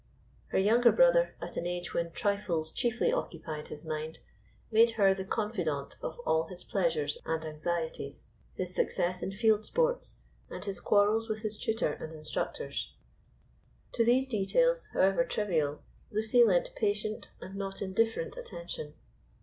[0.47, 4.17] Her younger brother, at an age when trifles chiefly occupied his mind,
[4.71, 8.25] made her the confidante of all his pleasures and anxieties,
[8.55, 12.91] his success in field sports, and his quarrels with his tutor and instructors.
[13.91, 18.95] To these details, however trivial, Lucy lent patient and not indifferent attention.